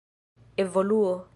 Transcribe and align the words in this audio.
evoluo 0.57 1.27